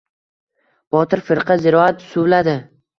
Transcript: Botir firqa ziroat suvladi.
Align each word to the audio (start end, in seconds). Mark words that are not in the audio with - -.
Botir 0.97 1.23
firqa 1.29 1.61
ziroat 1.67 2.05
suvladi. 2.11 2.61